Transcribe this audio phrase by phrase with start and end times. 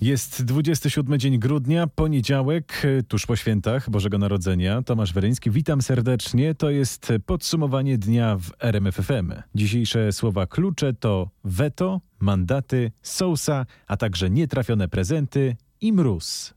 [0.00, 4.82] Jest 27 dzień grudnia, poniedziałek, tuż po świętach Bożego Narodzenia.
[4.82, 6.54] Tomasz Weryński, witam serdecznie.
[6.54, 9.32] To jest podsumowanie dnia w RMFFM.
[9.54, 16.54] Dzisiejsze słowa klucze to weto, mandaty, sousa, a także nietrafione prezenty i mróz.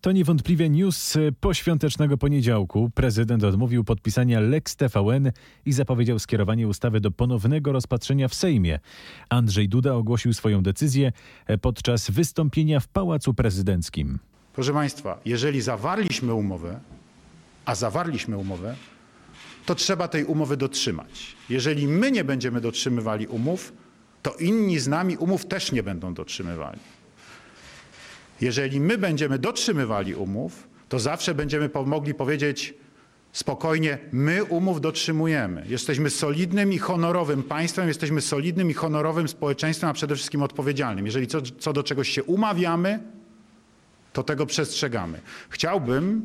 [0.00, 2.90] To niewątpliwie news poświątecznego poniedziałku.
[2.94, 5.32] Prezydent odmówił podpisania Lex TVN
[5.66, 8.78] i zapowiedział skierowanie ustawy do ponownego rozpatrzenia w Sejmie.
[9.28, 11.12] Andrzej Duda ogłosił swoją decyzję
[11.60, 14.18] podczas wystąpienia w Pałacu Prezydenckim.
[14.52, 16.80] Proszę Państwa, jeżeli zawarliśmy umowę,
[17.64, 18.76] a zawarliśmy umowę,
[19.66, 21.36] to trzeba tej umowy dotrzymać.
[21.48, 23.72] Jeżeli my nie będziemy dotrzymywali umów,
[24.22, 26.78] to inni z nami umów też nie będą dotrzymywali.
[28.40, 32.74] Jeżeli my będziemy dotrzymywali umów, to zawsze będziemy mogli powiedzieć
[33.32, 35.64] spokojnie: My umów dotrzymujemy.
[35.68, 41.06] Jesteśmy solidnym i honorowym państwem, jesteśmy solidnym i honorowym społeczeństwem, a przede wszystkim odpowiedzialnym.
[41.06, 43.00] Jeżeli co, co do czegoś się umawiamy,
[44.12, 45.20] to tego przestrzegamy.
[45.48, 46.22] Chciałbym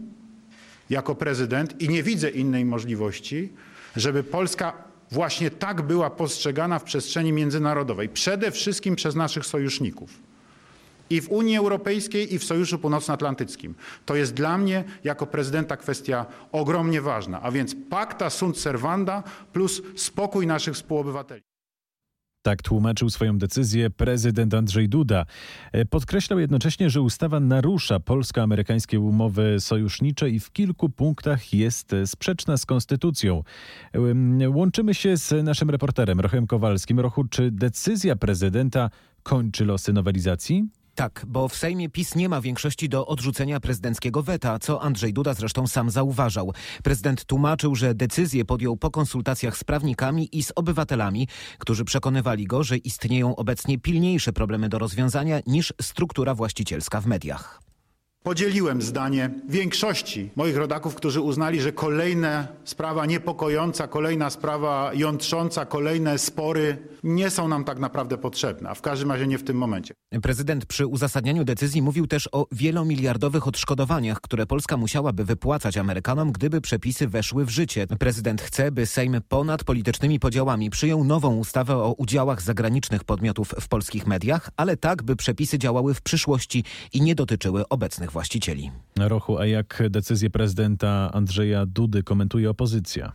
[0.89, 3.53] jako prezydent i nie widzę innej możliwości,
[3.95, 4.73] żeby Polska
[5.11, 10.24] właśnie tak była postrzegana w przestrzeni międzynarodowej, przede wszystkim przez naszych sojuszników
[11.09, 13.75] i w Unii Europejskiej, i w Sojuszu Północnoatlantyckim.
[14.05, 19.81] To jest dla mnie jako prezydenta kwestia ogromnie ważna, a więc pacta sunt servanda plus
[19.95, 21.41] spokój naszych współobywateli.
[22.41, 25.25] Tak tłumaczył swoją decyzję prezydent Andrzej Duda.
[25.89, 32.65] Podkreślał jednocześnie, że ustawa narusza polsko-amerykańskie umowy sojusznicze i w kilku punktach jest sprzeczna z
[32.65, 33.43] konstytucją.
[34.47, 36.99] Łączymy się z naszym reporterem Rochem Kowalskim.
[36.99, 38.89] Rochu, czy decyzja prezydenta
[39.23, 40.67] kończy losy nowelizacji?
[40.95, 45.33] Tak, bo w Sejmie PiS nie ma większości do odrzucenia prezydenckiego weta, co Andrzej Duda
[45.33, 46.53] zresztą sam zauważał.
[46.83, 51.27] Prezydent tłumaczył, że decyzję podjął po konsultacjach z prawnikami i z obywatelami,
[51.59, 57.61] którzy przekonywali go, że istnieją obecnie pilniejsze problemy do rozwiązania niż struktura właścicielska w mediach.
[58.25, 66.17] Podzieliłem zdanie większości moich rodaków, którzy uznali, że kolejna sprawa niepokojąca, kolejna sprawa jątrząca, kolejne
[66.17, 69.93] spory nie są nam tak naprawdę potrzebne, a w każdym razie nie w tym momencie.
[70.21, 76.61] Prezydent przy uzasadnianiu decyzji mówił też o wielomiliardowych odszkodowaniach, które Polska musiałaby wypłacać Amerykanom, gdyby
[76.61, 77.87] przepisy weszły w życie.
[77.87, 83.67] Prezydent chce, by Sejm ponad politycznymi podziałami przyjął nową ustawę o udziałach zagranicznych podmiotów w
[83.67, 86.63] polskich mediach, ale tak, by przepisy działały w przyszłości
[86.93, 88.71] i nie dotyczyły obecnych właścicieli.
[88.97, 93.11] Rochu, a jak decyzję prezydenta Andrzeja Dudy komentuje opozycja?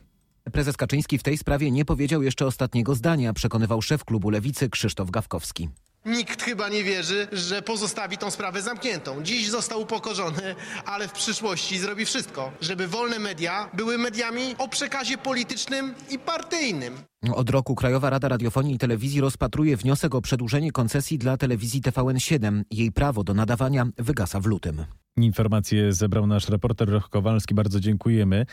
[0.52, 5.10] Prezes Kaczyński w tej sprawie nie powiedział jeszcze ostatniego zdania, przekonywał szef klubu Lewicy Krzysztof
[5.10, 5.68] Gawkowski.
[6.06, 9.22] Nikt chyba nie wierzy, że pozostawi tą sprawę zamkniętą.
[9.22, 15.18] Dziś został upokorzony, ale w przyszłości zrobi wszystko, żeby wolne media były mediami o przekazie
[15.18, 16.94] politycznym i partyjnym.
[17.34, 22.62] Od roku Krajowa Rada Radiofonii i Telewizji rozpatruje wniosek o przedłużenie koncesji dla telewizji TVN7.
[22.70, 24.84] Jej prawo do nadawania wygasa w lutym.
[25.24, 27.54] Informacje zebrał nasz reporter Roch Kowalski.
[27.54, 28.46] Bardzo dziękujemy.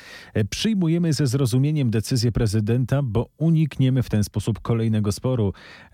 [0.49, 5.53] Przyjmujemy ze zrozumieniem decyzję prezydenta, bo unikniemy w ten sposób kolejnego sporu.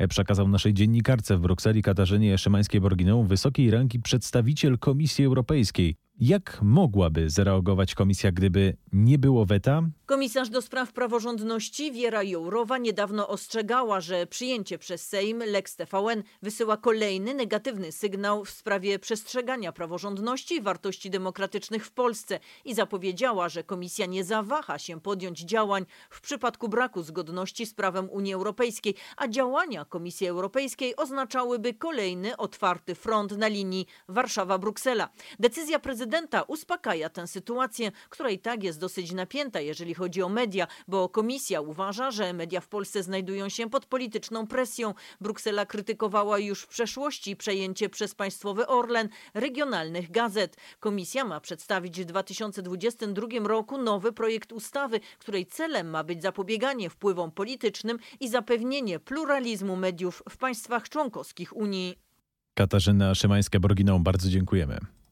[0.09, 5.95] Przekazał naszej dziennikarce w Brukseli Katarzynie Szymańskiej-Borginą wysokiej rangi przedstawiciel Komisji Europejskiej.
[6.19, 9.81] Jak mogłaby zareagować komisja, gdyby nie było weta?
[10.05, 16.77] Komisarz do spraw praworządności Wiera Jourowa niedawno ostrzegała, że przyjęcie przez Sejm Lex TVN wysyła
[16.77, 23.63] kolejny negatywny sygnał w sprawie przestrzegania praworządności i wartości demokratycznych w Polsce i zapowiedziała, że
[23.63, 29.27] komisja nie zawaha się podjąć działań w przypadku braku zgodności z prawem Unii Europejskiej, a
[29.27, 35.07] działania Komisji Europejskiej oznaczałyby kolejny otwarty front na linii Warszawa-Bruksela.
[35.39, 36.02] Decyzja prezydenta
[36.47, 41.61] uspokaja tę sytuację, która i tak jest dosyć napięta, jeżeli chodzi o media, bo komisja
[41.61, 44.93] uważa, że media w Polsce znajdują się pod polityczną presją.
[45.21, 50.57] Bruksela krytykowała już w przeszłości przejęcie przez państwowy Orlen regionalnych gazet.
[50.79, 57.31] Komisja ma przedstawić w 2022 roku nowy projekt ustawy, której celem ma być zapobieganie wpływom
[57.31, 61.99] politycznym i zapewnienie pluralizmu mediów w państwach członkowskich Unii.
[62.53, 65.02] Katarzyna Szymańska-Borginą, bardzo dziękujemy.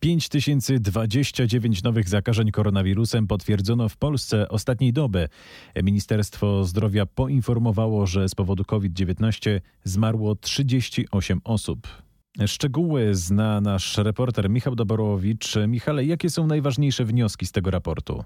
[0.00, 5.28] 5029 nowych zakażeń koronawirusem potwierdzono w Polsce ostatniej doby.
[5.82, 11.88] Ministerstwo Zdrowia poinformowało, że z powodu COVID-19 zmarło 38 osób.
[12.46, 15.54] Szczegóły zna nasz reporter Michał Doborowicz.
[15.68, 18.24] Michale, jakie są najważniejsze wnioski z tego raportu?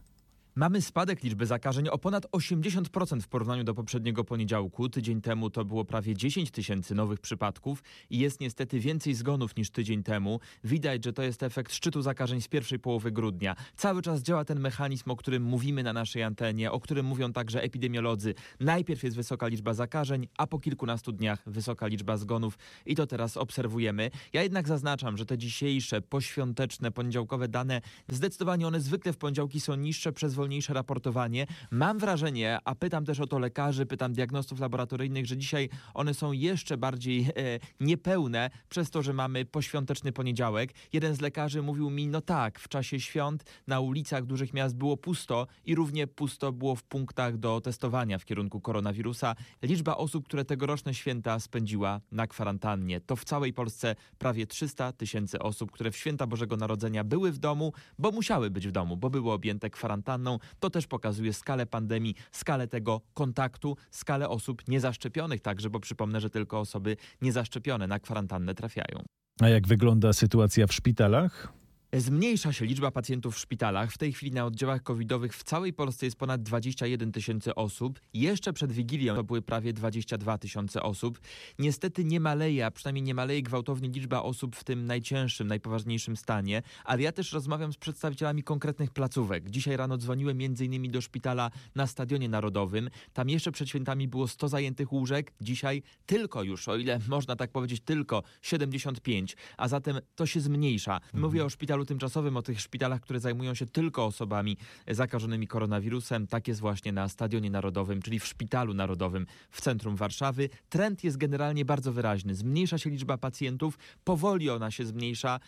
[0.57, 4.89] Mamy spadek liczby zakażeń o ponad 80% w porównaniu do poprzedniego poniedziałku.
[4.89, 9.71] Tydzień temu to było prawie 10 tysięcy nowych przypadków i jest niestety więcej zgonów niż
[9.71, 10.41] tydzień temu.
[10.65, 13.57] Widać, że to jest efekt szczytu zakażeń z pierwszej połowy grudnia.
[13.77, 17.63] Cały czas działa ten mechanizm, o którym mówimy na naszej antenie, o którym mówią także
[17.63, 18.35] epidemiolodzy.
[18.61, 23.37] Najpierw jest wysoka liczba zakażeń, a po kilkunastu dniach wysoka liczba zgonów i to teraz
[23.37, 24.11] obserwujemy.
[24.33, 29.75] Ja jednak zaznaczam, że te dzisiejsze, poświąteczne, poniedziałkowe dane, zdecydowanie one zwykle w poniedziałki są
[29.75, 31.47] niższe przez wolniejsze raportowanie.
[31.71, 36.33] Mam wrażenie, a pytam też o to lekarzy, pytam diagnostów laboratoryjnych, że dzisiaj one są
[36.33, 37.33] jeszcze bardziej e,
[37.81, 40.71] niepełne przez to, że mamy poświąteczny poniedziałek.
[40.93, 44.97] Jeden z lekarzy mówił mi, no tak, w czasie świąt na ulicach dużych miast było
[44.97, 49.35] pusto i równie pusto było w punktach do testowania w kierunku koronawirusa.
[49.63, 55.39] Liczba osób, które tegoroczne święta spędziła na kwarantannie, to w całej Polsce prawie 300 tysięcy
[55.39, 59.11] osób, które w święta Bożego Narodzenia były w domu, bo musiały być w domu, bo
[59.11, 60.34] były objęte kwarantanną.
[60.61, 66.31] To też pokazuje skalę pandemii, skalę tego kontaktu, skalę osób niezaszczepionych także, bo przypomnę, że
[66.31, 69.05] tylko osoby niezaszczepione na kwarantannę trafiają.
[69.41, 71.64] A jak wygląda sytuacja w szpitalach?
[71.99, 73.93] Zmniejsza się liczba pacjentów w szpitalach.
[73.93, 78.01] W tej chwili na oddziałach covidowych w całej Polsce jest ponad 21 tysięcy osób.
[78.15, 81.21] Jeszcze przed Wigilią to były prawie 22 tysiące osób.
[81.59, 86.63] Niestety nie maleje, a przynajmniej nie maleje gwałtownie liczba osób w tym najcięższym, najpoważniejszym stanie.
[86.85, 89.51] Ale ja też rozmawiam z przedstawicielami konkretnych placówek.
[89.51, 90.91] Dzisiaj rano dzwoniłem m.in.
[90.91, 92.91] do szpitala na Stadionie Narodowym.
[93.13, 95.33] Tam jeszcze przed świętami było 100 zajętych łóżek.
[95.41, 99.37] Dzisiaj tylko już, o ile można tak powiedzieć, tylko 75.
[99.57, 101.01] A zatem to się zmniejsza.
[101.13, 104.57] Mówię o szpitalu tymczasowym, o tych szpitalach, które zajmują się tylko osobami
[104.89, 106.27] zakażonymi koronawirusem.
[106.27, 110.49] Tak jest właśnie na Stadionie Narodowym, czyli w Szpitalu Narodowym w centrum Warszawy.
[110.69, 112.35] Trend jest generalnie bardzo wyraźny.
[112.35, 115.41] Zmniejsza się liczba pacjentów, powoli ona się zmniejsza.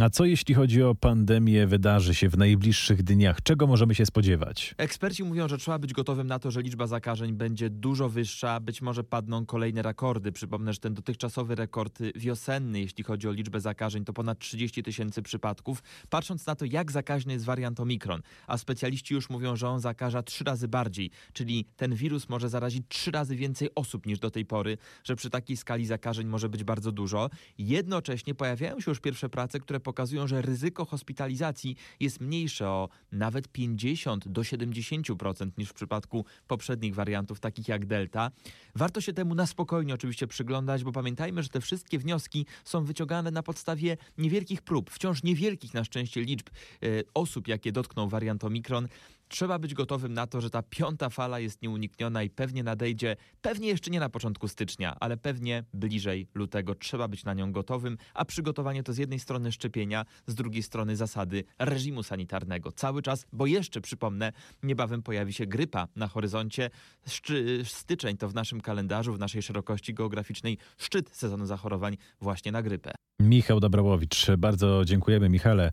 [0.00, 3.42] A co jeśli chodzi o pandemię, wydarzy się w najbliższych dniach?
[3.42, 4.74] Czego możemy się spodziewać?
[4.78, 8.82] Eksperci mówią, że trzeba być gotowym na to, że liczba zakażeń będzie dużo wyższa, być
[8.82, 10.32] może padną kolejne rekordy.
[10.32, 15.22] Przypomnę, że ten dotychczasowy rekord wiosenny, jeśli chodzi o liczbę zakażeń, to ponad 30 tysięcy
[15.22, 15.82] przypadków.
[16.10, 20.22] Patrząc na to, jak zakaźny jest wariant Omikron, a specjaliści już mówią, że on zakaża
[20.22, 24.46] trzy razy bardziej, czyli ten wirus może zarazić trzy razy więcej osób niż do tej
[24.46, 27.30] pory, że przy takiej skali zakażeń może być bardzo dużo.
[27.58, 33.48] Jednocześnie pojawiają się już pierwsze prace, które pokazują, że ryzyko hospitalizacji jest mniejsze o nawet
[33.48, 38.30] 50 do 70% niż w przypadku poprzednich wariantów, takich jak Delta.
[38.74, 43.30] Warto się temu na spokojnie oczywiście przyglądać, bo pamiętajmy, że te wszystkie wnioski są wyciągane
[43.30, 46.50] na podstawie niewielkich prób, wciąż niewielkich na szczęście liczb
[46.82, 48.88] e, osób, jakie dotknął wariant Omikron.
[49.30, 53.68] Trzeba być gotowym na to, że ta piąta fala jest nieunikniona i pewnie nadejdzie, pewnie
[53.68, 56.74] jeszcze nie na początku stycznia, ale pewnie bliżej lutego.
[56.74, 60.96] Trzeba być na nią gotowym, a przygotowanie to z jednej strony szczepienia, z drugiej strony
[60.96, 62.72] zasady reżimu sanitarnego.
[62.72, 64.32] Cały czas, bo jeszcze przypomnę,
[64.62, 66.70] niebawem pojawi się grypa na horyzoncie.
[67.06, 72.62] Szczy, styczeń to w naszym kalendarzu, w naszej szerokości geograficznej szczyt sezonu zachorowań właśnie na
[72.62, 72.92] grypę.
[73.20, 75.70] Michał Dobrałowicz, bardzo dziękujemy Michale.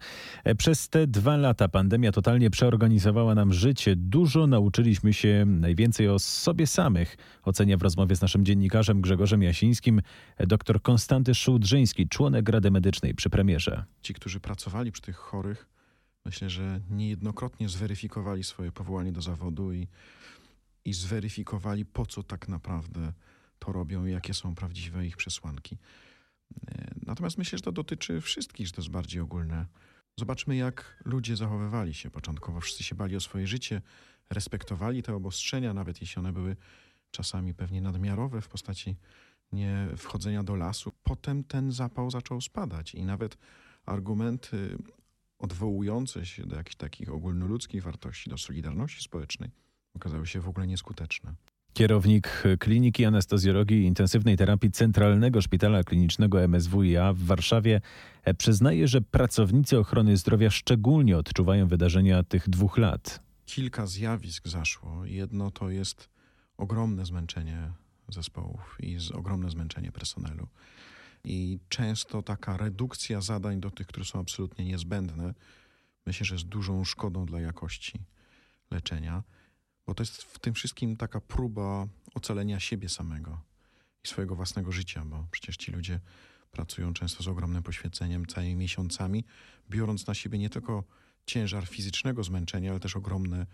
[0.57, 3.95] Przez te dwa lata pandemia totalnie przeorganizowała nam życie.
[3.95, 7.17] Dużo nauczyliśmy się, najwięcej o sobie samych.
[7.43, 10.01] Ocenia w rozmowie z naszym dziennikarzem Grzegorzem Jasińskim
[10.39, 13.85] dr Konstanty Szułdrzyński, członek Rady Medycznej przy premierze.
[14.01, 15.67] Ci, którzy pracowali przy tych chorych,
[16.25, 19.87] myślę, że niejednokrotnie zweryfikowali swoje powołanie do zawodu i,
[20.85, 23.13] i zweryfikowali, po co tak naprawdę
[23.59, 25.77] to robią i jakie są prawdziwe ich przesłanki.
[27.05, 29.65] Natomiast myślę, że to dotyczy wszystkich, że to jest bardziej ogólne.
[30.19, 32.61] Zobaczmy, jak ludzie zachowywali się początkowo.
[32.61, 33.81] Wszyscy się bali o swoje życie,
[34.29, 36.55] respektowali te obostrzenia, nawet jeśli one były
[37.11, 38.95] czasami pewnie nadmiarowe w postaci
[39.51, 40.91] nie wchodzenia do lasu.
[41.03, 43.37] Potem ten zapał zaczął spadać i nawet
[43.85, 44.77] argumenty
[45.39, 49.51] odwołujące się do jakichś takich ogólnoludzkich wartości, do solidarności społecznej,
[49.95, 51.33] okazały się w ogóle nieskuteczne.
[51.77, 57.81] Kierownik Kliniki Anestezjologii i Intensywnej Terapii Centralnego Szpitala Klinicznego MSWiA w Warszawie
[58.37, 63.19] przyznaje, że pracownicy ochrony zdrowia szczególnie odczuwają wydarzenia tych dwóch lat.
[63.45, 65.05] Kilka zjawisk zaszło.
[65.05, 66.09] Jedno to jest
[66.57, 67.71] ogromne zmęczenie
[68.09, 70.47] zespołów i ogromne zmęczenie personelu.
[71.23, 75.33] I często taka redukcja zadań do tych, które są absolutnie niezbędne,
[76.05, 77.99] myślę, że jest dużą szkodą dla jakości
[78.71, 79.23] leczenia.
[79.87, 83.41] Bo to jest w tym wszystkim taka próba ocalenia siebie samego
[84.03, 85.99] i swojego własnego życia, bo przecież ci ludzie
[86.51, 89.25] pracują często z ogromnym poświęceniem, całymi miesiącami,
[89.69, 90.83] biorąc na siebie nie tylko
[91.25, 93.45] ciężar fizycznego zmęczenia, ale też ogromne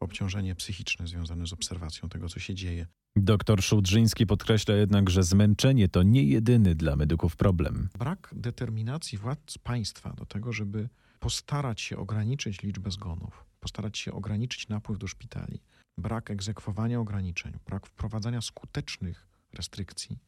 [0.00, 2.86] obciążenie psychiczne związane z obserwacją tego, co się dzieje.
[3.16, 7.88] Doktor Szudrzyński podkreśla jednak, że zmęczenie to nie jedyny dla medyków problem.
[7.98, 10.88] Brak determinacji władz państwa do tego, żeby
[11.20, 15.60] postarać się ograniczyć liczbę zgonów, postarać się ograniczyć napływ do szpitali,
[15.98, 20.18] brak egzekwowania ograniczeń, brak wprowadzania skutecznych restrykcji,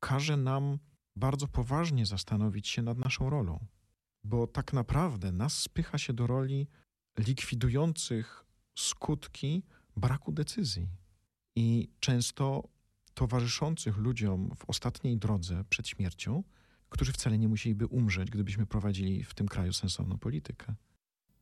[0.00, 0.78] każe nam
[1.16, 3.66] bardzo poważnie zastanowić się nad naszą rolą.
[4.24, 6.68] Bo tak naprawdę nas spycha się do roli
[7.18, 9.62] likwidujących skutki
[9.96, 10.88] braku decyzji
[11.56, 12.68] i często
[13.14, 16.42] towarzyszących ludziom w ostatniej drodze przed śmiercią,
[16.88, 20.74] którzy wcale nie musieliby umrzeć, gdybyśmy prowadzili w tym kraju sensowną politykę.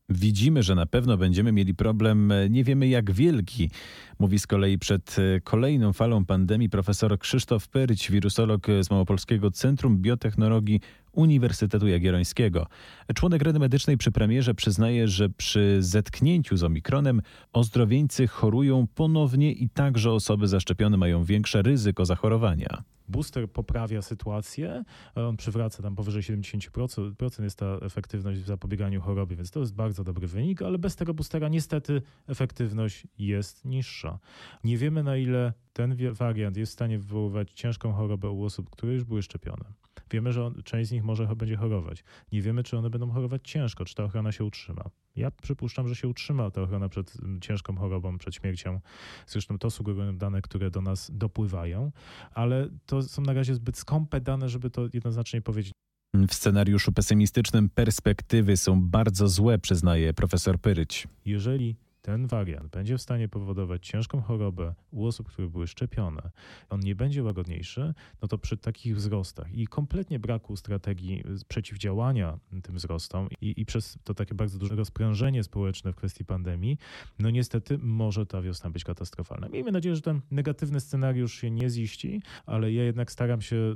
[0.08, 3.70] Widzimy, że na pewno będziemy mieli problem, nie wiemy jak wielki,
[4.18, 10.80] mówi z kolei przed kolejną falą pandemii profesor Krzysztof Peryć, wirusolog z Małopolskiego Centrum Biotechnologii
[11.12, 12.66] Uniwersytetu Jagiellońskiego.
[13.14, 19.68] Członek Rady Medycznej przy premierze przyznaje, że przy zetknięciu z omikronem ozdrowieńcy chorują ponownie i
[19.68, 22.82] także osoby zaszczepione mają większe ryzyko zachorowania.
[23.12, 29.50] Booster poprawia sytuację, on przywraca tam powyżej 70% jest ta efektywność w zapobieganiu choroby, więc
[29.50, 34.18] to jest bardzo dobry wynik, ale bez tego boostera niestety efektywność jest niższa.
[34.64, 38.92] Nie wiemy na ile ten wariant jest w stanie wywoływać ciężką chorobę u osób, które
[38.92, 39.81] już były szczepione.
[40.10, 42.04] Wiemy, że część z nich może będzie chorować.
[42.32, 44.84] Nie wiemy, czy one będą chorować ciężko, czy ta ochrona się utrzyma.
[45.16, 48.80] Ja przypuszczam, że się utrzyma ta ochrona przed ciężką chorobą, przed śmiercią.
[49.26, 51.92] Zresztą to sugerują dane, które do nas dopływają,
[52.34, 55.72] ale to są na razie zbyt skąpe dane, żeby to jednoznacznie powiedzieć.
[56.14, 61.08] W scenariuszu pesymistycznym perspektywy są bardzo złe, przyznaje profesor Pyryć.
[61.24, 66.30] Jeżeli ten wariant będzie w stanie powodować ciężką chorobę u osób, które były szczepione,
[66.70, 72.74] on nie będzie łagodniejszy, no to przy takich wzrostach i kompletnie braku strategii przeciwdziałania tym
[72.74, 76.78] wzrostom i, i przez to takie bardzo duże rozprężenie społeczne w kwestii pandemii,
[77.18, 79.48] no niestety może ta wiosna być katastrofalna.
[79.48, 83.74] Miejmy nadzieję, że ten negatywny scenariusz się nie ziści, ale ja jednak staram się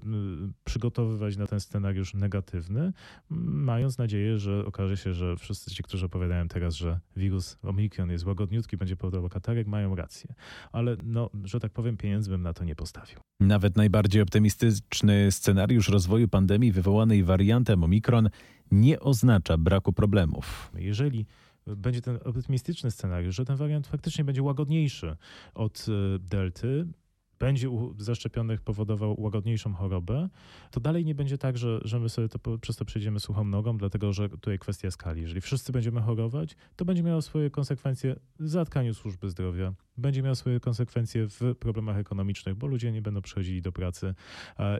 [0.64, 2.92] przygotowywać na ten scenariusz negatywny,
[3.30, 8.15] mając nadzieję, że okaże się, że wszyscy ci, którzy opowiadają teraz, że wirus Omikron jest
[8.24, 10.34] łagodniutki, będzie powodował katarek, mają rację.
[10.72, 13.18] Ale no, że tak powiem, pieniędzy bym na to nie postawił.
[13.40, 18.28] Nawet najbardziej optymistyczny scenariusz rozwoju pandemii wywołanej wariantem Omikron
[18.70, 20.70] nie oznacza braku problemów.
[20.74, 21.26] Jeżeli
[21.66, 25.16] będzie ten optymistyczny scenariusz, że ten wariant faktycznie będzie łagodniejszy
[25.54, 26.86] od e, delty,
[27.38, 30.28] będzie u zaszczepionych powodował łagodniejszą chorobę,
[30.70, 33.76] to dalej nie będzie tak, że, że my sobie to, przez to przejdziemy suchą nogą,
[33.78, 35.22] dlatego że tutaj kwestia skali.
[35.22, 40.34] Jeżeli wszyscy będziemy chorować, to będzie miało swoje konsekwencje w zatkaniu służby zdrowia, będzie miało
[40.34, 44.14] swoje konsekwencje w problemach ekonomicznych, bo ludzie nie będą przychodzili do pracy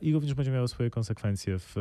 [0.02, 1.74] i również będzie miało swoje konsekwencje w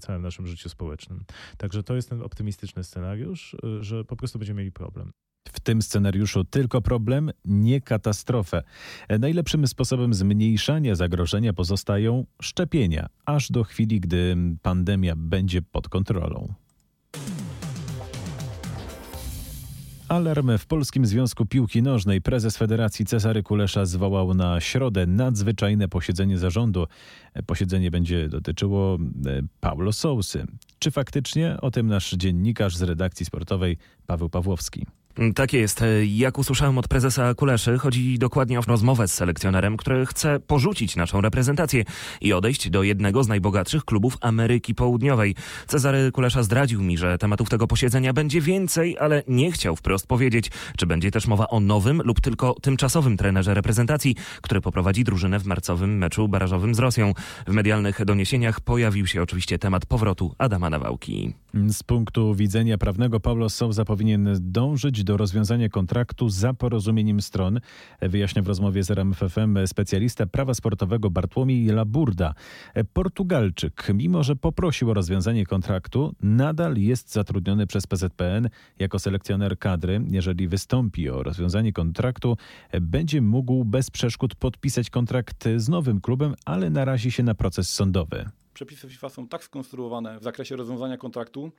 [0.00, 1.24] całym naszym życiu społecznym.
[1.56, 5.12] Także to jest ten optymistyczny scenariusz, że po prostu będziemy mieli problem.
[5.56, 8.62] W tym scenariuszu tylko problem, nie katastrofę.
[9.18, 16.54] Najlepszym sposobem zmniejszania zagrożenia pozostają szczepienia, aż do chwili, gdy pandemia będzie pod kontrolą.
[20.08, 22.22] Alarm w Polskim Związku Piłki Nożnej.
[22.22, 26.86] Prezes Federacji Cezary Kulesza zwołał na środę nadzwyczajne posiedzenie zarządu.
[27.46, 30.46] Posiedzenie będzie dotyczyło e, Paulo Sousy.
[30.78, 31.56] Czy faktycznie?
[31.60, 34.86] O tym nasz dziennikarz z redakcji sportowej Paweł Pawłowski.
[35.34, 35.84] Tak jest.
[36.06, 41.20] Jak usłyszałem od prezesa Kuleszy, chodzi dokładnie o rozmowę z selekcjonerem, który chce porzucić naszą
[41.20, 41.84] reprezentację
[42.20, 45.34] i odejść do jednego z najbogatszych klubów Ameryki Południowej.
[45.66, 50.50] Cezary Kulesza zdradził mi, że tematów tego posiedzenia będzie więcej, ale nie chciał wprost powiedzieć,
[50.76, 55.46] czy będzie też mowa o nowym lub tylko tymczasowym trenerze reprezentacji, który poprowadzi drużynę w
[55.46, 57.12] marcowym meczu barażowym z Rosją.
[57.46, 61.34] W medialnych doniesieniach pojawił się oczywiście temat powrotu Adama Nawałki.
[61.68, 67.60] Z punktu widzenia prawnego Paulo Souza powinien dążyć do rozwiązania kontraktu za porozumieniem stron,
[68.00, 72.34] wyjaśnia w rozmowie z RMFFM specjalista prawa sportowego Bartłomiej Laburda.
[72.92, 78.48] Portugalczyk, mimo że poprosił o rozwiązanie kontraktu, nadal jest zatrudniony przez PZPN
[78.78, 80.02] jako selekcjoner kadry.
[80.10, 82.36] Jeżeli wystąpi o rozwiązanie kontraktu,
[82.80, 88.30] będzie mógł bez przeszkód podpisać kontrakt z nowym klubem, ale narazi się na proces sądowy.
[88.54, 91.52] Przepisy FIFA są tak skonstruowane w zakresie rozwiązania kontraktu,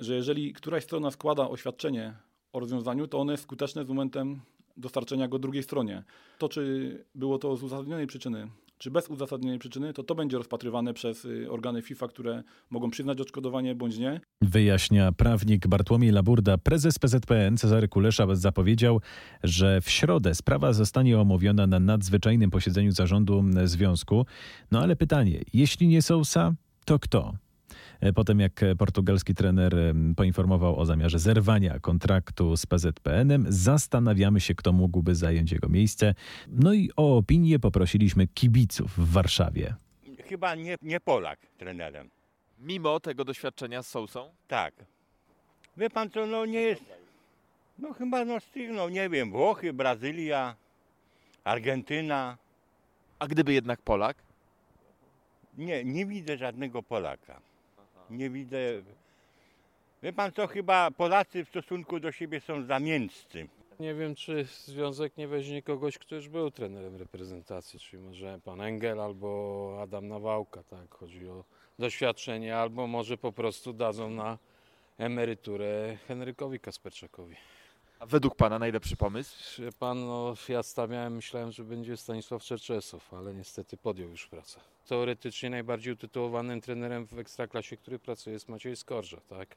[0.00, 2.14] że jeżeli któraś strona składa oświadczenie
[2.52, 4.40] o rozwiązaniu, to one jest skuteczne z momentem
[4.76, 6.04] dostarczenia go drugiej stronie.
[6.38, 10.94] To, czy było to z uzasadnionej przyczyny, czy bez uzasadnionej przyczyny, to to będzie rozpatrywane
[10.94, 14.20] przez y, organy FIFA, które mogą przyznać odszkodowanie bądź nie.
[14.40, 16.58] Wyjaśnia prawnik Bartłomiej Laburda.
[16.58, 19.00] Prezes PZPN Cezary Kulesza zapowiedział,
[19.42, 24.26] że w środę sprawa zostanie omówiona na nadzwyczajnym posiedzeniu zarządu związku.
[24.70, 26.54] No ale pytanie, jeśli nie Sousa,
[26.84, 27.32] to kto?
[28.02, 29.74] E, po tym jak portugalski trener
[30.16, 36.14] poinformował o zamiarze zerwania kontraktu z PZPN-em, zastanawiamy się, kto mógłby zająć jego miejsce.
[36.48, 39.74] No i o opinię poprosiliśmy kibiców w Warszawie.
[40.28, 42.10] Chyba nie, nie Polak trenerem.
[42.58, 44.30] Mimo tego doświadczenia z Sousą?
[44.48, 44.74] Tak.
[45.76, 46.82] Wie pan co, no nie jest...
[47.78, 50.56] No chyba no tych, no nie wiem, Włochy, Brazylia,
[51.44, 52.38] Argentyna.
[53.18, 54.16] A gdyby jednak Polak?
[55.58, 57.51] Nie, nie widzę żadnego Polaka.
[58.12, 58.58] Nie widzę.
[60.02, 63.48] Wie pan co, chyba Polacy w stosunku do siebie są zamięccy.
[63.80, 68.60] Nie wiem, czy związek nie weźmie kogoś, kto już był trenerem reprezentacji, czyli może pan
[68.60, 71.44] Engel albo Adam Nawałka, tak, chodzi o
[71.78, 74.38] doświadczenie, albo może po prostu dadzą na
[74.98, 77.36] emeryturę Henrykowi Kasperczakowi.
[78.02, 79.62] A według pana najlepszy pomysł?
[79.62, 84.60] Wie Pan, no, ja stawiałem, myślałem, że będzie Stanisław Czerczesow, ale niestety podjął już pracę.
[84.86, 89.56] Teoretycznie najbardziej utytułowanym trenerem w Ekstraklasie, który pracuje jest Maciej Skorża, tak?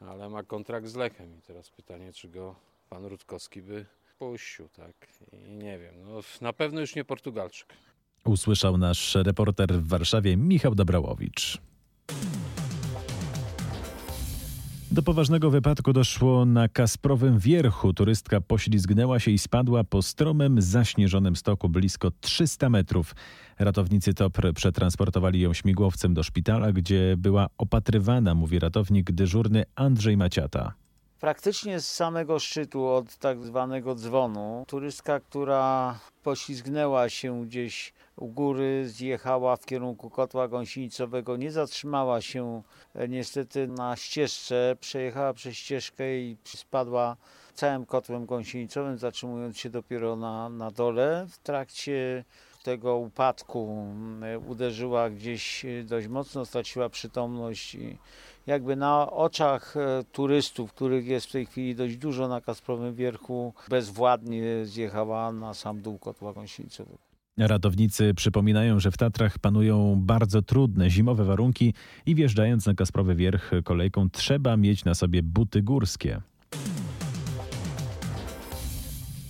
[0.00, 2.54] Ale ma kontrakt z Lechem i teraz pytanie, czy go
[2.90, 3.86] pan Rutkowski by
[4.18, 5.08] puścił, tak?
[5.32, 7.72] I nie wiem, no, na pewno już nie Portugalczyk.
[8.24, 11.58] Usłyszał nasz reporter w Warszawie Michał Dobrałowicz.
[14.92, 17.92] Do poważnego wypadku doszło na Kasprowym Wierchu.
[17.92, 23.14] Turystka poślizgnęła się i spadła po stromym, zaśnieżonym stoku blisko 300 metrów.
[23.58, 30.72] Ratownicy TOPR przetransportowali ją śmigłowcem do szpitala, gdzie była opatrywana, mówi ratownik dyżurny Andrzej Maciata.
[31.20, 38.88] Praktycznie z samego szczytu, od tak zwanego dzwonu, turystka, która poślizgnęła się gdzieś u góry,
[38.88, 42.62] zjechała w kierunku kotła gąsienicowego, nie zatrzymała się
[42.94, 47.16] e, niestety na ścieżce, przejechała przez ścieżkę i spadła
[47.54, 51.26] całym kotłem gąsienicowym, zatrzymując się dopiero na, na dole.
[51.28, 52.24] W trakcie
[52.62, 57.98] tego upadku mm, uderzyła gdzieś e, dość mocno, straciła przytomność i
[58.46, 63.54] jakby na oczach e, turystów, których jest w tej chwili dość dużo na Kasprowym Wierchu,
[63.68, 67.11] bezwładnie zjechała na sam dół kotła gąsienicowego.
[67.38, 71.74] Ratownicy przypominają, że w Tatrach panują bardzo trudne zimowe warunki
[72.06, 76.22] i wjeżdżając na Kasprowy Wierch kolejką trzeba mieć na sobie buty górskie.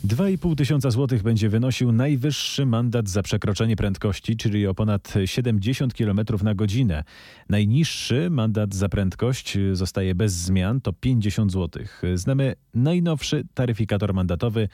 [0.06, 6.20] 2,5 tysiąca złotych będzie wynosił najwyższy mandat za przekroczenie prędkości, czyli o ponad 70 km
[6.42, 7.04] na godzinę.
[7.48, 12.02] Najniższy mandat za prędkość zostaje bez zmian, to 50 złotych.
[12.14, 14.68] Znamy najnowszy taryfikator mandatowy,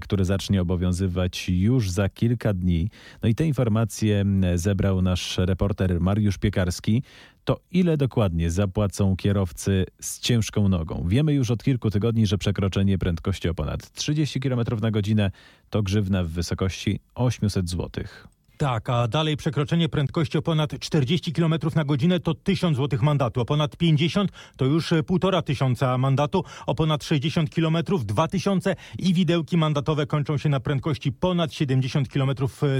[0.00, 2.90] który zacznie obowiązywać już za kilka dni.
[3.22, 7.02] No i te informacje zebrał nasz reporter Mariusz Piekarski.
[7.44, 11.04] To ile dokładnie zapłacą kierowcy z ciężką nogą?
[11.08, 15.30] Wiemy już od kilku tygodni, że przekroczenie prędkości o ponad 30 km na godzinę
[15.70, 18.28] to grzywna w wysokości 800 złotych.
[18.56, 23.40] Tak, a dalej przekroczenie prędkości o ponad 40 km na godzinę to 1000 zł mandatu,
[23.40, 29.56] o ponad 50 to już 1,5 tysiąca mandatu, o ponad 60 km 2000 i widełki
[29.56, 32.30] mandatowe kończą się na prędkości ponad 70 km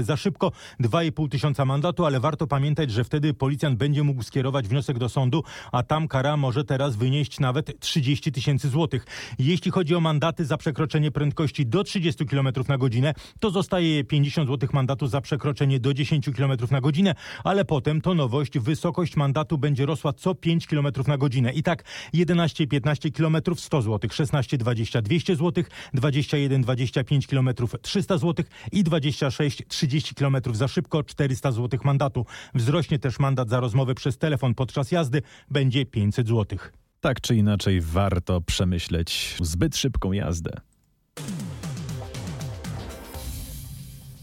[0.01, 4.97] za szybko, 2,5 tysiąca mandatu, ale warto pamiętać, że wtedy policjant będzie mógł skierować wniosek
[4.99, 9.05] do sądu, a tam kara może teraz wynieść nawet 30 tysięcy złotych.
[9.39, 14.49] Jeśli chodzi o mandaty za przekroczenie prędkości do 30 km na godzinę, to zostaje 50
[14.49, 19.57] zł mandatu za przekroczenie do 10 km na godzinę, ale potem to nowość, wysokość mandatu
[19.57, 21.53] będzie rosła co 5 km na godzinę.
[21.53, 25.63] I tak 11-15 km 100 zł, 16-20 200 zł,
[25.95, 27.49] 21-25 km
[27.81, 32.25] 300 zł i 26-30 km za szybko 400 zł mandatu.
[32.53, 36.59] Wzrośnie też mandat za rozmowę przez telefon podczas jazdy, będzie 500 zł.
[36.99, 40.51] Tak czy inaczej warto przemyśleć zbyt szybką jazdę.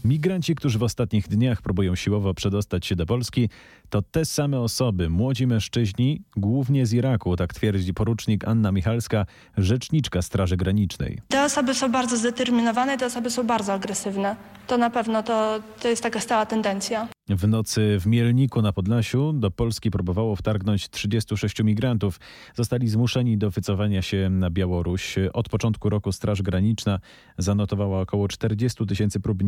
[0.03, 3.49] Migranci, którzy w ostatnich dniach próbują siłowo przedostać się do Polski,
[3.89, 9.25] to te same osoby, młodzi mężczyźni, głównie z Iraku, tak twierdzi porucznik Anna Michalska,
[9.57, 11.19] rzeczniczka Straży Granicznej.
[11.27, 14.35] Te osoby są bardzo zdeterminowane, te osoby są bardzo agresywne.
[14.67, 17.07] To na pewno to, to jest taka stała tendencja.
[17.29, 22.19] W nocy w Mielniku na Podlasiu do Polski próbowało wtargnąć 36 migrantów.
[22.55, 25.15] Zostali zmuszeni do wycofania się na Białoruś.
[25.33, 26.99] Od początku roku Straż Graniczna
[27.37, 29.43] zanotowała około 40 tysięcy prób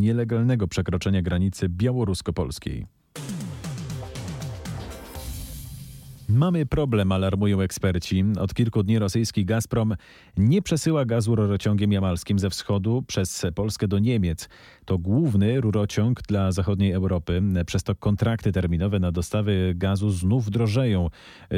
[0.68, 2.86] przekroczenia granicy białorusko-polskiej.
[6.28, 8.24] Mamy problem, alarmują eksperci.
[8.40, 9.94] Od kilku dni rosyjski Gazprom
[10.36, 14.48] nie przesyła gazu rurociągiem jamalskim ze wschodu przez Polskę do Niemiec.
[14.84, 17.42] To główny rurociąg dla zachodniej Europy.
[17.66, 21.10] Przez to kontrakty terminowe na dostawy gazu znów drożeją.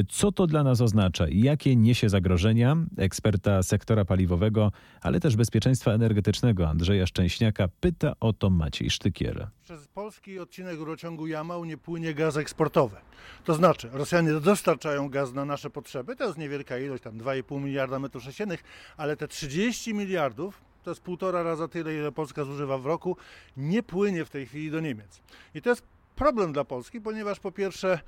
[0.08, 2.76] Co to dla nas oznacza i jakie niesie zagrożenia?
[2.96, 9.48] Eksperta sektora paliwowego, ale też bezpieczeństwa energetycznego Andrzeja Szczęśniaka pyta o to Maciej Sztykier.
[9.64, 12.96] Przez polski odcinek rurociągu Jamał nie płynie gaz eksportowy.
[13.44, 17.98] To znaczy, Rosjanie dostarczają gaz na nasze potrzeby, to jest niewielka ilość, tam 2,5 miliarda
[17.98, 18.64] metrów sześciennych,
[18.96, 23.16] ale te 30 miliardów to jest półtora raza tyle, ile Polska zużywa w roku,
[23.56, 25.20] nie płynie w tej chwili do Niemiec.
[25.54, 25.82] I to jest
[26.16, 28.00] problem dla Polski, ponieważ po pierwsze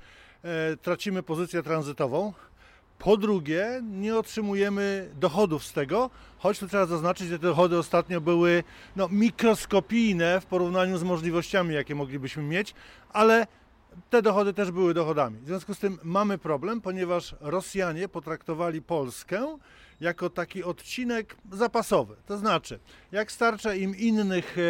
[0.43, 2.33] e, tracimy pozycję tranzytową,
[2.99, 8.21] Po drugie, nie otrzymujemy dochodów z tego, choć tu trzeba zaznaczyć, że te dochody ostatnio
[8.21, 8.63] były
[8.95, 12.73] no, mikroskopijne w porównaniu z możliwościami, jakie moglibyśmy mieć,
[13.13, 13.47] ale
[14.09, 15.39] te dochody też były dochodami.
[15.39, 19.57] W związku z tym mamy problem, ponieważ Rosjanie potraktowali Polskę
[20.01, 22.15] jako taki odcinek zapasowy.
[22.25, 22.79] To znaczy,
[23.11, 24.61] jak starcza im innych e,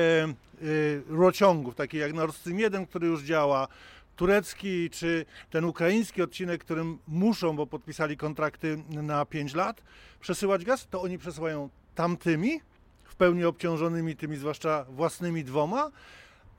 [1.07, 3.67] rurociągów, takich jak Nord Stream 1, który już działa,
[4.15, 9.81] turecki czy ten ukraiński odcinek, którym muszą, bo podpisali kontrakty na 5 lat,
[10.19, 12.61] przesyłać gaz, to oni przesyłają tamtymi,
[13.03, 15.91] w pełni obciążonymi tymi zwłaszcza własnymi dwoma,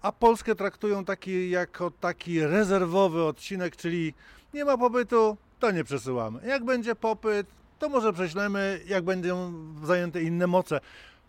[0.02, 4.14] a Polskę traktują taki, jako taki rezerwowy odcinek, czyli
[4.54, 6.40] nie ma popytu, to nie przesyłamy.
[6.46, 7.46] Jak będzie popyt,
[7.78, 9.52] to może prześlemy, jak będą
[9.84, 10.80] zajęte inne moce.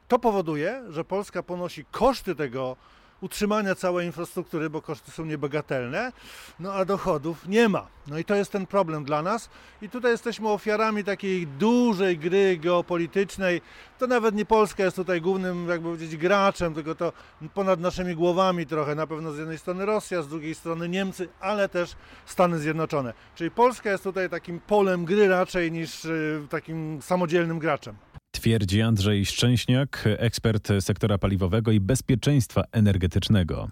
[0.07, 2.75] To powoduje, że Polska ponosi koszty tego
[3.23, 6.11] utrzymania całej infrastruktury, bo koszty są niebagatelne,
[6.59, 7.87] no a dochodów nie ma.
[8.07, 9.49] No i to jest ten problem dla nas.
[9.81, 13.61] I tutaj jesteśmy ofiarami takiej dużej gry geopolitycznej.
[13.99, 17.13] To nawet nie Polska jest tutaj głównym, jakby powiedzieć, graczem, tylko to
[17.53, 18.95] ponad naszymi głowami trochę.
[18.95, 23.13] Na pewno z jednej strony Rosja, z drugiej strony Niemcy, ale też Stany Zjednoczone.
[23.35, 27.95] Czyli Polska jest tutaj takim polem gry raczej niż y, takim samodzielnym graczem.
[28.35, 33.69] Twierdzi Andrzej Szczęśniak, ekspert sektora paliwowego i bezpieczeństwa energetycznego.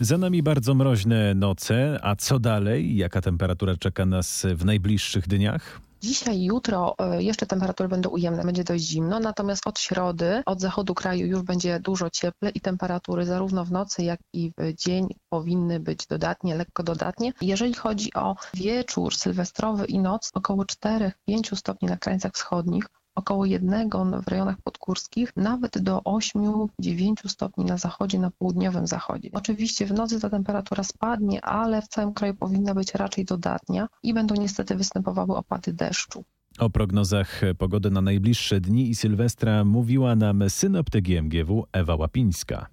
[0.00, 2.96] Za nami bardzo mroźne noce, a co dalej?
[2.96, 5.80] Jaka temperatura czeka nas w najbliższych dniach?
[6.00, 10.94] Dzisiaj jutro e, jeszcze temperatury będą ujemne, będzie dość zimno, natomiast od środy, od zachodu
[10.94, 15.80] kraju już będzie dużo cieple i temperatury zarówno w nocy, jak i w dzień powinny
[15.80, 17.32] być dodatnie, lekko dodatnie.
[17.40, 22.84] Jeżeli chodzi o wieczór sylwestrowy i noc, około 4-5 stopni na krańcach wschodnich,
[23.18, 29.30] około jednego w rejonach podgórskich, nawet do 8-9 stopni na zachodzie, na południowym zachodzie.
[29.32, 34.14] Oczywiście w nocy ta temperatura spadnie, ale w całym kraju powinna być raczej dodatnia i
[34.14, 36.24] będą niestety występowały opady deszczu.
[36.58, 42.66] O prognozach pogody na najbliższe dni i Sylwestra mówiła nam synoptyk GMGW Ewa Łapińska.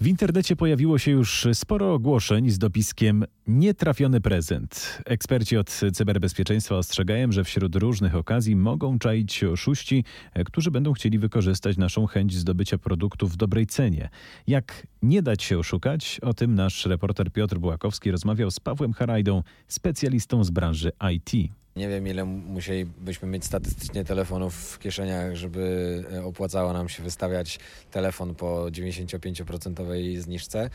[0.00, 5.02] W internecie pojawiło się już sporo ogłoszeń z dopiskiem Nietrafiony prezent.
[5.04, 10.04] Eksperci od cyberbezpieczeństwa ostrzegają, że wśród różnych okazji mogą czaić się oszuści,
[10.46, 14.08] którzy będą chcieli wykorzystać naszą chęć zdobycia produktu w dobrej cenie.
[14.46, 16.20] Jak nie dać się oszukać?
[16.22, 21.52] O tym nasz reporter Piotr Bułakowski rozmawiał z Pawłem Harajdą, specjalistą z branży IT.
[21.76, 27.58] Nie wiem, ile musielibyśmy mieć statystycznie telefonów w kieszeniach, żeby e, opłacało nam się wystawiać
[27.90, 30.60] telefon po 95% zniżce.
[30.60, 30.70] E,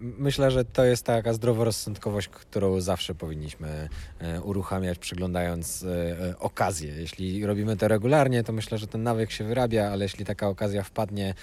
[0.00, 5.84] myślę, że to jest taka zdroworozsądkowość, którą zawsze powinniśmy e, uruchamiać, przyglądając
[6.38, 6.94] okazję.
[6.94, 10.82] Jeśli robimy to regularnie, to myślę, że ten nawyk się wyrabia, ale jeśli taka okazja
[10.82, 11.34] wpadnie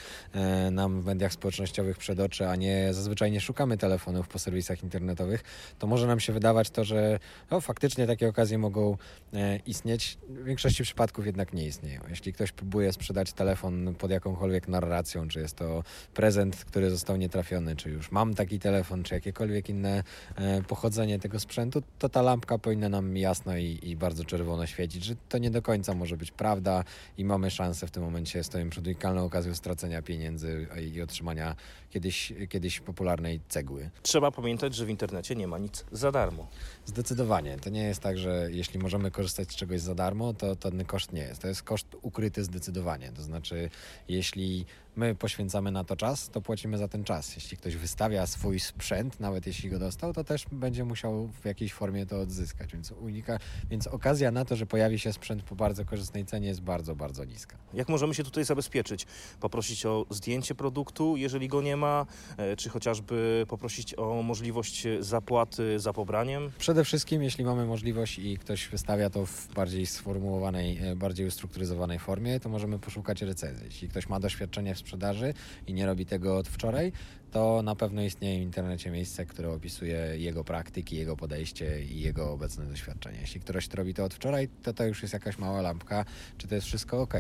[0.72, 5.44] nam w mediach społecznościowych przed oczy, a nie zazwyczaj nie szukamy telefonów po serwisach internetowych,
[5.80, 7.20] to może nam się wydawać to, że
[7.52, 8.98] no, faktycznie takie okazje mogą mogą
[9.34, 12.02] e, istnieć, w większości przypadków jednak nie istnieją.
[12.10, 17.76] Jeśli ktoś próbuje sprzedać telefon pod jakąkolwiek narracją, czy jest to prezent, który został nietrafiony,
[17.76, 20.04] czy już mam taki telefon, czy jakiekolwiek inne
[20.36, 25.04] e, pochodzenie tego sprzętu, to ta lampka powinna nam jasno i, i bardzo czerwono świecić,
[25.04, 26.84] że to nie do końca może być prawda
[27.18, 31.56] i mamy szansę w tym momencie, stoimy przed unikalną okazją stracenia pieniędzy i otrzymania
[31.90, 33.90] kiedyś, kiedyś popularnej cegły.
[34.02, 36.48] Trzeba pamiętać, że w internecie nie ma nic za darmo.
[36.90, 37.58] Zdecydowanie.
[37.58, 41.14] To nie jest tak, że jeśli możemy korzystać z czegoś za darmo, to ten koszt
[41.14, 41.42] nie jest.
[41.42, 43.12] To jest koszt ukryty zdecydowanie.
[43.12, 43.70] To znaczy,
[44.08, 44.66] jeśli
[45.00, 47.36] my poświęcamy na to czas, to płacimy za ten czas.
[47.36, 51.74] Jeśli ktoś wystawia swój sprzęt, nawet jeśli go dostał, to też będzie musiał w jakiejś
[51.74, 52.74] formie to odzyskać.
[52.74, 56.62] Więc, unika, więc okazja na to, że pojawi się sprzęt po bardzo korzystnej cenie jest
[56.62, 57.58] bardzo, bardzo niska.
[57.74, 59.06] Jak możemy się tutaj zabezpieczyć?
[59.40, 62.06] Poprosić o zdjęcie produktu, jeżeli go nie ma,
[62.38, 66.52] e, czy chociażby poprosić o możliwość zapłaty za pobraniem?
[66.58, 72.00] Przede wszystkim, jeśli mamy możliwość i ktoś wystawia to w bardziej sformułowanej, e, bardziej ustrukturyzowanej
[72.00, 73.66] formie, to możemy poszukać recenzji.
[73.66, 75.34] Jeśli ktoś ma doświadczenie w sprzedaży
[75.68, 76.92] i nie robi tego od wczoraj,
[77.32, 82.32] to na pewno istnieje w internecie miejsce, które opisuje jego praktyki, jego podejście i jego
[82.32, 83.18] obecne doświadczenie.
[83.22, 86.06] Jeśli ktoś robi to od wczoraj, to to już jest jakaś mała lampka,
[86.38, 87.14] czy to jest wszystko ok.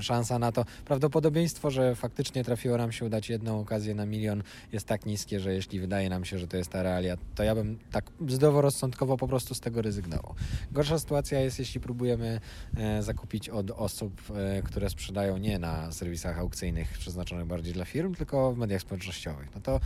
[0.00, 4.86] Szansa na to, prawdopodobieństwo, że faktycznie trafiło nam się udać jedną okazję na milion jest
[4.86, 7.78] tak niskie, że jeśli wydaje nam się, że to jest ta realia, to ja bym
[7.90, 10.34] tak zdroworozsądkowo po prostu z tego rezygnował.
[10.72, 12.40] Gorsza sytuacja jest, jeśli próbujemy
[12.76, 18.14] e, zakupić od osób, e, które sprzedają nie na serwisach aukcyjnych przeznaczonych bardziej dla firm,
[18.14, 19.80] tylko w mediach społecznościowych no to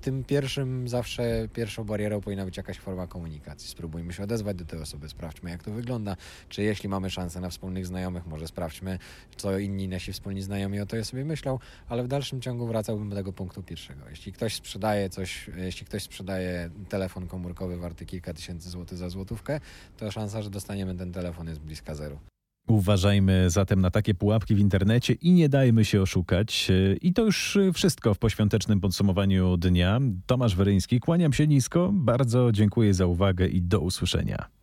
[0.00, 3.68] tym pierwszym zawsze, pierwszą barierą powinna być jakaś forma komunikacji.
[3.68, 6.16] Spróbujmy się odezwać do tej osoby, sprawdźmy jak to wygląda,
[6.48, 8.98] czy jeśli mamy szansę na wspólnych znajomych, może sprawdźmy,
[9.36, 13.16] co inni nasi wspólni znajomi o to sobie myślą, ale w dalszym ciągu wracałbym do
[13.16, 14.08] tego punktu pierwszego.
[14.10, 19.60] Jeśli ktoś sprzedaje coś, jeśli ktoś sprzedaje telefon komórkowy warty kilka tysięcy złotych za złotówkę,
[19.96, 22.18] to szansa, że dostaniemy ten telefon jest bliska zeru.
[22.66, 26.68] Uważajmy zatem na takie pułapki w internecie i nie dajmy się oszukać.
[27.02, 30.00] I to już wszystko w poświątecznym podsumowaniu dnia.
[30.26, 34.55] Tomasz Weryński, kłaniam się nisko, bardzo dziękuję za uwagę i do usłyszenia.